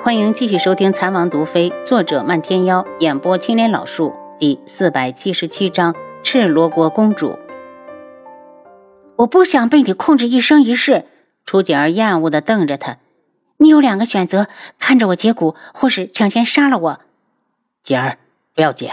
[0.00, 7.38] 欢迎继续收听《残王毒妃》，作者漫天妖，演播青莲老树，第四百七十七章：赤罗国公主。
[9.16, 11.04] 我不想被你控制一生一世。
[11.44, 12.98] 楚景儿厌恶的瞪着他。
[13.58, 17.00] 你有两个选择：看着我解骨，或是抢先杀了我。
[17.82, 18.18] 景儿，
[18.54, 18.90] 不要紧。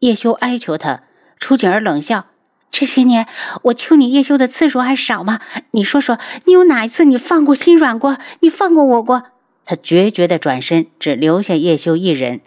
[0.00, 1.02] 叶修哀求他。
[1.38, 2.26] 楚景儿冷笑：
[2.70, 3.26] 这些年
[3.62, 5.40] 我求你叶修的次数还少吗？
[5.72, 8.18] 你说说，你有哪一次你放过心软过？
[8.40, 9.24] 你放过我过？
[9.64, 12.40] 他决绝的转身，只留下叶修一人。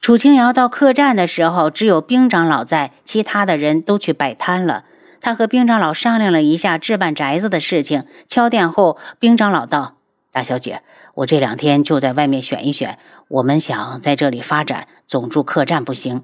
[0.00, 4.84] 楚清瑶到客栈的时候，只有兵长老在，其他的人都去摆摊了。
[5.20, 8.04] 他和兵长老商量了一下置办宅子的事情。
[8.28, 9.96] 敲店后，兵长老道
[10.30, 10.82] ：“大小姐，
[11.14, 16.22] 我这两天就在外面选一选，我们想在这里发展，总住客栈不行。”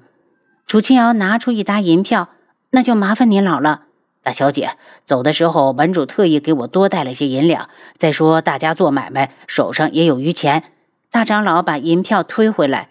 [0.65, 2.29] 楚清瑶拿出一沓银票
[2.71, 3.81] ：“那就麻烦您老了。”
[4.23, 7.69] 大小姐走的时候，门主特意给我多带了些银两。
[7.97, 10.63] 再说大家做买卖，手上也有余钱。
[11.11, 12.87] 大长老把银票推回来。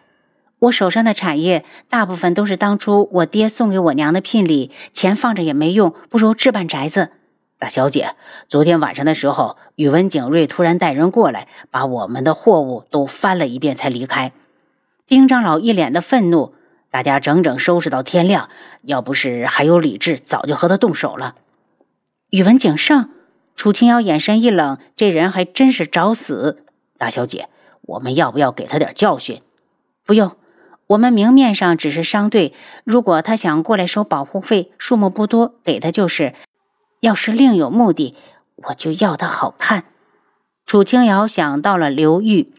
[0.59, 7.09] 我手上的产业大部分都是当初我爹送给我娘的聘礼，钱放着也没用，不如置办宅子。
[7.59, 8.15] 大小姐，
[8.47, 14.33] 昨天晚上的时候，宇文景睿突然带人过来，把我们的货物都翻了一遍才离开。
[15.07, 16.55] 丁长老一脸的愤怒。
[16.93, 18.51] 大家整整收拾到天亮，
[18.83, 21.37] 要不是还有理智，早就和他动手了。
[22.29, 23.09] 宇文景胜，
[23.57, 26.67] 楚清瑶眼神一冷，这人还真是找死。
[26.99, 27.49] 大小姐，
[27.81, 29.41] 我们要不要给他点教训？
[30.05, 30.37] 不用，
[30.89, 32.53] 我们明面上只是商队。
[32.85, 36.35] 如果他想过来收保护费，数目不多，给他就是；
[37.01, 38.15] 要是另有目的，
[38.57, 39.85] 我就要他好看。
[40.67, 42.53] 楚清瑶想到了刘玉。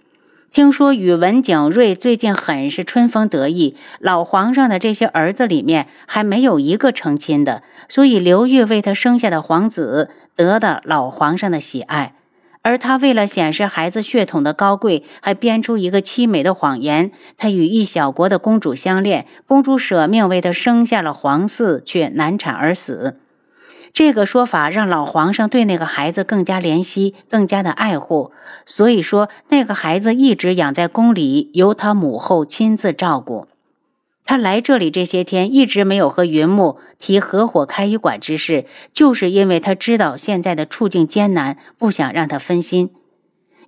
[0.53, 12.13] 听说宇文景睿最近很是春风得意，老皇上的这些儿子里面还没有一个成亲的，所以刘裕为他生下的皇子得到老皇上的喜爱，
[12.61, 23.21] 而他为了显示孩子血统的高贵，还编出一个凄美的谎言：他与一小国的公主相恋，公主舍命为他生下了皇嗣，却难产而死。
[23.93, 28.31] 这个说法让老皇上对那个孩子更加怜惜，更加的爱护。
[28.65, 33.48] 所以说，那个孩子一直养在宫里，由他母后亲自照顾。
[34.26, 42.89] 他来这里这些天，一直没有和云木提合伙开医馆之事，就是因为他知道现在的处境艰难，不想让他分心。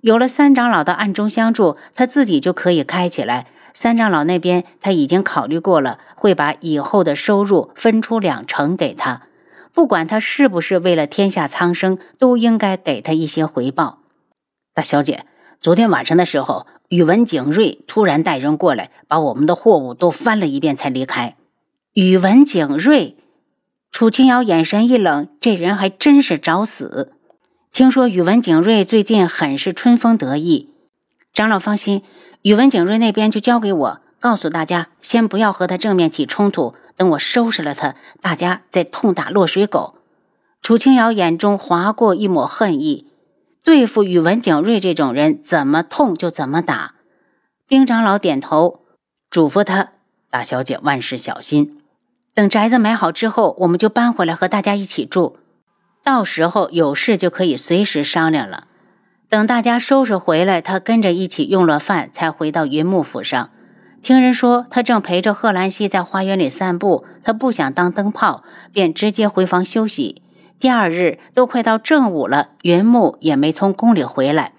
[0.00, 3.46] 有了三长老的暗中相助，他自己就可以开起来。
[3.72, 9.22] 三长老那边他已经考虑过了，会把以后的收入分出两成给他。
[9.76, 13.98] 不管他是不是为了天下苍生，都应该给他一些回报。
[14.72, 15.26] 大小姐，
[15.60, 21.36] 昨天晚上的时候，宇文景睿突然带人过来，把我们的货物都翻了一遍才离开。
[21.92, 23.18] 宇文景睿，
[23.90, 27.12] 楚清瑶眼神一冷，这人还真是找死。
[27.70, 30.70] 听说宇文景睿最近很是春风得意，
[31.34, 32.02] 长老放心，
[32.40, 36.74] 宇文景睿那边就交给我，告诉大家先不要和他正面起冲突。
[36.96, 39.96] 等我收拾了他，大家再痛打落水狗。
[40.62, 43.06] 楚清瑶眼中划过一抹恨意。
[43.62, 46.94] 对付宇文景睿这种人，怎么痛就怎么打。
[47.68, 48.80] 丁长老点头，
[49.28, 49.90] 嘱咐他
[50.30, 51.80] ：“大小姐万事小心。
[52.32, 55.38] 等宅子买好之后，我们就搬回来和大家一起住。
[56.04, 58.68] 到时候有事就可以随时商量了。”
[59.28, 63.50] 等大家收拾回来，他跟着一起用了饭，才回到云木府上。
[64.06, 67.04] 听人说，他正陪着贺兰溪在花园里散步。
[67.24, 70.22] 他不想当灯泡，便直接回房休息。
[70.60, 74.52] 第二日都快到正午了，云木也没从宫里回来。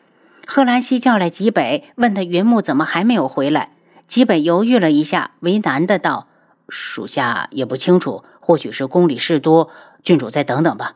[0.46, 3.70] 贺兰溪叫来吉北，问他云木怎么还没有回来。
[4.06, 6.28] 吉北犹豫了一下，为难的道
[6.68, 9.70] ：“属下也不清楚，或许是宫里事多，
[10.04, 10.96] 郡主再等等吧。”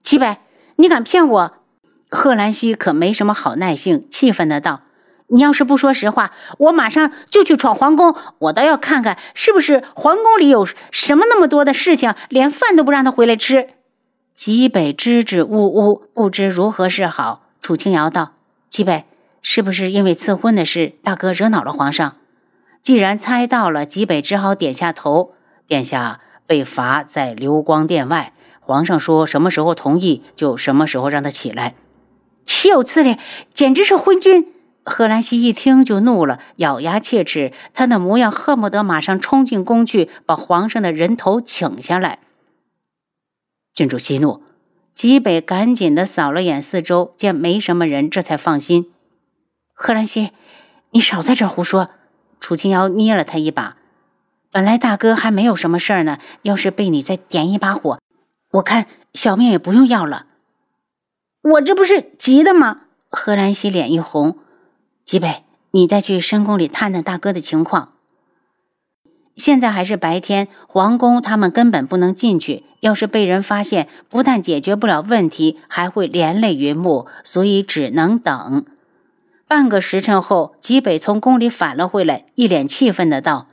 [0.00, 0.36] 吉北，
[0.76, 1.52] 你敢骗我？
[2.08, 4.82] 贺兰溪可没什么好耐性，气愤的道。
[5.34, 8.14] 你要是不说实话，我马上就去闯皇宫。
[8.38, 13.70] 我倒要看看，是不是皇宫里有什么那么多的事情，连饭都不让他回来吃。
[14.32, 17.48] 吉北支支吾吾，不知如何是好。
[17.60, 18.34] 楚清瑶道
[18.70, 19.06] ：“吉北，
[19.42, 22.14] 是不是因为赐婚的事，大哥惹恼了皇上？”
[22.80, 25.34] 既然猜到了，吉北只好点下头。
[25.66, 31.74] 殿下被罚在流光殿外，皇上说什么时候同意，就什么时候让他起来。
[32.44, 33.16] 岂有此理！
[33.52, 34.53] 简直是昏君！
[34.84, 42.18] 贺兰西一听就怒了，咬牙切齿，他那模样恨不得马上冲进宫去，把皇上的人头请下来。
[43.74, 44.42] 郡主息怒，
[44.92, 48.92] 吉北赶紧的扫了眼四周，见没什么人，这才放心。
[49.72, 50.32] 贺兰西，
[50.90, 51.90] 你少在这胡说！
[52.38, 53.78] 楚青瑶捏了他一把。
[54.52, 57.98] 本来大哥还没有什么事儿呢，要是被你再点一把火，
[58.52, 60.26] 我看小命也不用要了。
[61.40, 62.82] 我这不是急的吗？
[63.08, 64.38] 贺兰西脸一红。
[65.04, 67.90] 吉北，你再去深宫里探探大哥的情况。
[69.36, 72.64] 现在还是白天，皇宫他们根本不能进去。
[72.80, 78.64] 要是被人发现，不但解决不了问题，还会连累云木，所以只能等。
[79.46, 83.48] 半个时辰后，吉北从宫里返了回来，一脸气愤的道：“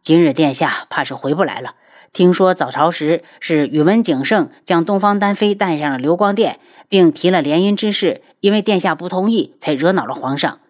[0.00, 1.74] 今日殿下怕是回不来了。
[2.14, 10.60] 听说早朝时是宇文景胜将东方丹妃带上了流光殿，并提了联姻之事，因为殿下不同意，才惹恼了皇上。”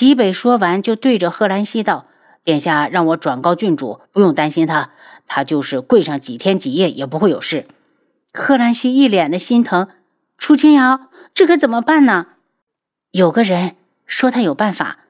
[0.00, 2.06] 吉北说完，就对着贺兰西道。
[2.42, 4.92] 殿下让我转告郡主，不用担心他，
[5.26, 7.66] 他就是跪上几天几夜也不会有事。
[8.32, 9.88] 贺兰西一脸的心疼，
[10.38, 12.28] 楚清瑶，这可怎么办呢？
[13.10, 13.76] 有个人
[14.06, 15.00] 说他有办法。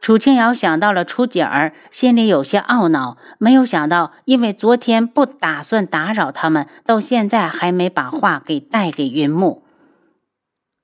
[0.00, 9.62] 楚清瑶想到了楚景儿，心里有些懊恼，没有想到因为昨天不打算打扰他们，到现在还没把话给带给云木。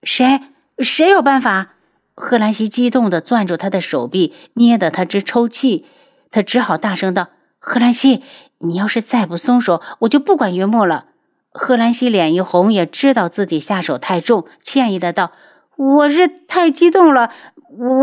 [0.02, 0.38] 谁？
[0.80, 1.75] 谁有办法？
[2.18, 5.84] 贺兰西激动地攥住他的手臂，捏得他直抽泣。
[6.30, 7.28] 他只好大声道
[7.60, 8.22] ：“贺兰西，
[8.58, 11.04] 你要是再不松手，我就不管云木了。”
[11.52, 15.32] 贺兰西脸一红，也知道自己下手太重，歉意的道
[15.76, 17.30] ：“我是太激动了，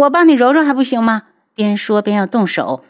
[0.02, 1.24] 我帮你揉揉还不行吗？”
[1.56, 2.84] 边说边要动手。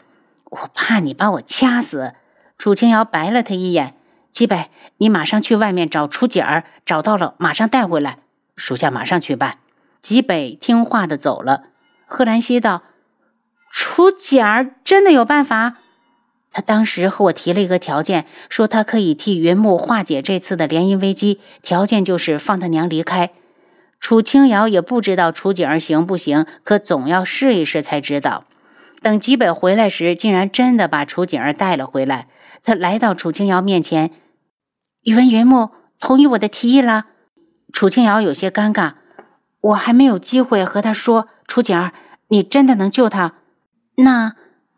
[0.44, 2.12] 我怕你把我掐死。
[2.58, 3.94] 楚清瑶白了他一眼
[4.30, 8.18] ：“齐北，你马上去外面找楚锦儿，找到了马上带回来，
[8.56, 9.58] 属下马上去办。”
[10.04, 11.62] 吉北听话的走了。
[12.04, 12.82] 贺兰西道
[13.72, 15.78] ：“楚简儿真的有办法？
[16.52, 23.30] 他当时和我提了一个条件，说他可以替云木化解这次的联姻危机，条件就是放他娘离开。”
[23.98, 28.44] 楚清瑶也不知道楚景儿行不行，可总要试一试才知道。
[29.00, 32.28] 等吉北回来时，竟然真的把楚景儿带了回来。
[32.62, 34.10] 他来到楚清瑶面前
[35.04, 37.06] ：“宇文云木同意我的提议了。”
[37.72, 38.96] 楚清瑶有些尴尬。
[39.64, 41.94] 我还没有机会和他说，楚景儿，
[42.28, 43.34] 你真的能救他？
[43.96, 44.34] 那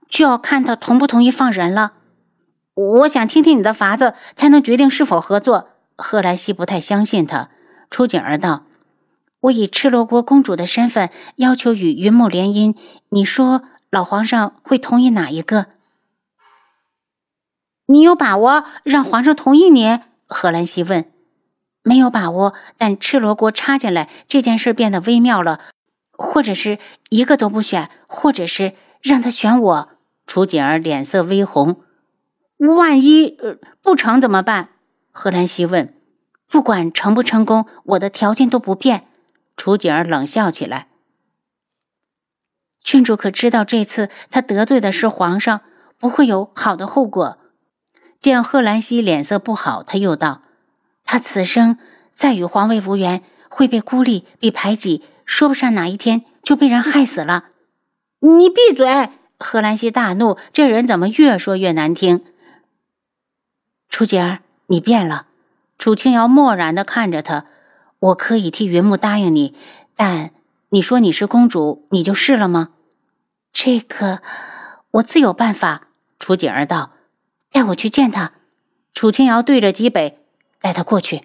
[0.08, 1.94] 就要看他同不同意放人了。
[2.74, 5.70] 我想听听你的法子，才能决定是否合作。
[5.96, 7.48] 贺兰西不太相信他。
[7.90, 8.64] 楚景儿道
[9.40, 12.76] ：“我以赤罗国公主的身份要求与云母联姻，
[13.08, 15.66] 你说老皇上会同意哪一个？
[17.86, 19.98] 你有把握让皇上同意你？”
[20.28, 21.10] 贺兰西问。
[21.86, 25.60] 没有把握，但赤罗锅插进来，这件事变得微妙了。
[26.10, 26.80] 或者是
[27.10, 29.90] 一个都不选，或者是让他选我。
[30.26, 31.80] 楚锦儿脸色微红。
[32.56, 33.38] 万一
[33.80, 34.70] 不成怎么办？
[35.12, 35.94] 贺兰西问。
[36.48, 39.06] 不管成不成功，我的条件都不变。
[39.56, 40.88] 楚锦儿冷笑起来。
[42.82, 45.60] 郡主可知道，这次他得罪的是皇上，
[46.00, 47.38] 不会有好的后果。
[48.18, 50.42] 见贺兰西脸色不好，他又道。
[51.06, 51.78] 他此生
[52.12, 57.46] 再与皇位无缘，会被孤立、被排挤，说不上哪一天就被人害死了。
[58.20, 59.10] 你闭嘴！
[59.38, 62.24] 贺兰西大怒，这人怎么越说越难听？
[63.88, 65.26] 楚姐儿，你变了。
[65.78, 67.46] 楚清瑶漠然的看着他。
[67.98, 69.54] 我可以替云木答应你，
[69.94, 70.32] 但
[70.70, 72.70] 你说你是公主，你就是了吗？
[73.52, 74.20] 这个
[74.92, 75.88] 我自有办法。
[76.18, 76.92] 楚锦儿道
[77.52, 78.32] ：“带我去见他。”
[78.92, 80.25] 楚清瑶对着极北。
[80.66, 81.22] 带他过去。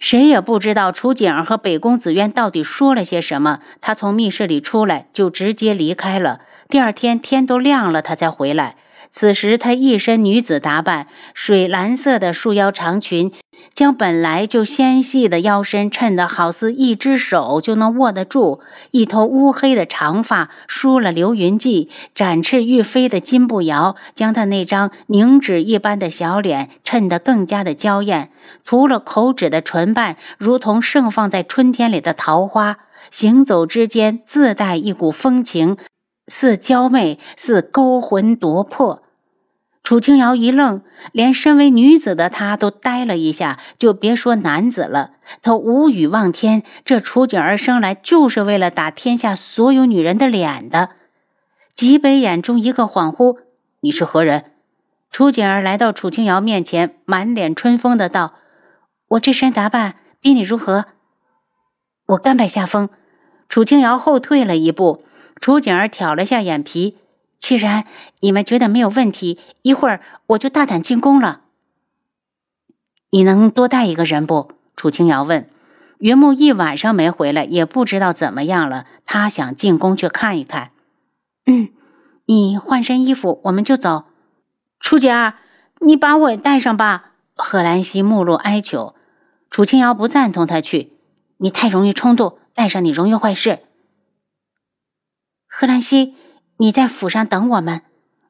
[0.00, 3.60] 谁也不知道楚景儿和北宫紫渊到底说了些什么。
[3.80, 6.40] 他从密室里出来，就直接离开了。
[6.68, 8.74] 第二天天都亮了，他才回来。
[9.10, 13.32] 此时她一身女子打扮，水蓝色的束腰长裙，
[13.74, 18.60] 将本来就纤细的腰身衬得好似一只手就能握得住。
[18.90, 28.30] 一头乌黑的长发梳了流云髻，展翅欲飞的金步摇将她那张凝脂一般的小脸衬得更加的娇艳。
[28.64, 32.78] 涂了口脂的唇瓣，如同盛放在春天里的桃花，
[33.10, 35.76] 行走之间自带一股风情。
[36.28, 39.02] 似娇媚，似勾魂夺魄。
[39.82, 40.82] 楚清瑶一愣，
[41.12, 45.12] 连身为女子的她都呆了一下，就别说男子了。
[45.40, 50.90] 她无语望天，这楚景儿生来就是为了打天下所有女人的脸的。
[51.74, 53.38] 极北眼中一个恍惚
[53.80, 54.52] ：“你是何人？”
[55.10, 58.34] 楚景儿来到楚清瑶面前，满脸春风的道
[59.08, 60.84] ：“我这身打扮比你如何？”
[62.08, 62.90] 我甘拜下风。
[63.48, 65.04] 楚清瑶后退了一步。
[65.40, 66.96] 楚景儿挑了下眼皮，
[67.38, 67.84] 既然
[68.20, 71.42] 你们觉得没有问题，一会儿我就大胆进宫了。
[73.10, 74.52] 你能多带一个人不？
[74.76, 75.48] 楚清瑶问。
[75.98, 78.86] 云木一晚上没回来，也不知道怎么样了。
[79.04, 80.70] 他想进宫去看一看。
[81.46, 81.70] 嗯，
[82.26, 84.04] 你换身衣服，我们就走。
[84.78, 85.34] 楚景儿，
[85.80, 87.12] 你把我也带上吧。
[87.34, 88.94] 贺兰溪目露哀求。
[89.50, 90.92] 楚清瑶不赞同他去，
[91.38, 93.60] 你太容易冲动，带上你容易坏事。
[95.60, 96.14] 贺兰西，
[96.58, 97.82] 你在府上等我们。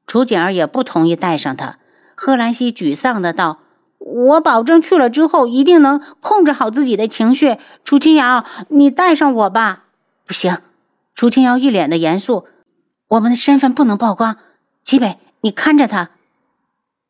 [0.06, 1.76] 楚景儿也不同意带上他。
[2.14, 3.58] 贺兰西沮丧的道
[4.00, 7.58] ：“我保证去了之后一定能控制好自己的情绪。
[7.85, 9.85] 楚清瑶，你带上我吧。”
[10.25, 10.56] 不行。
[11.14, 12.47] 楚清瑶一脸的严肃
[13.08, 14.38] ：“我们的身份不能曝光。
[14.82, 16.08] 齐北，你看着他。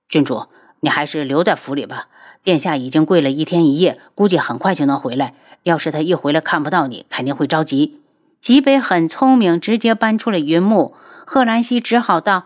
[0.08, 0.46] 郡主，
[0.80, 2.08] 你还是留在府里吧。
[2.42, 5.34] 殿下已经跪了一天一夜，估计很快就能回来。
[5.62, 8.00] 要是他一回来看不到你，肯定会着急。”
[8.40, 10.94] 吉北很聪明，直接搬出了云木。
[11.26, 12.44] 贺兰西只好道：“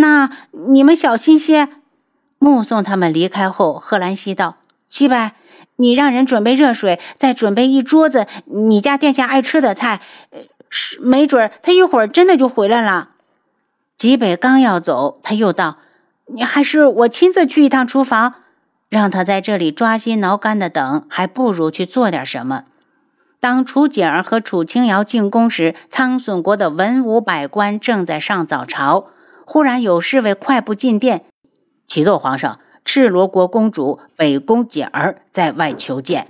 [0.00, 0.30] 那
[0.68, 1.68] 你们小心些。”
[2.38, 4.56] 目送他们离开后，贺兰西道
[4.88, 5.32] ：“吉北，
[5.76, 10.00] 你让人准备热水，再准备一桌子你家殿下爱吃的菜。
[10.70, 13.10] 是，没准他一会儿真的就回来了。”
[13.96, 15.78] 吉北刚要走，他又道
[16.34, 18.34] ：“你还是我亲自去一趟厨房，
[18.88, 22.64] 让他在这里抓心挠肝的等，还不如去做点什么。”
[23.44, 29.08] 当楚景儿和楚青瑶进宫时，苍隼国的文武百官正在上早朝。
[29.44, 31.26] 忽然有侍卫快步进殿，
[31.86, 36.28] 启奏皇上：赤罗国公主北宫景儿在外求见。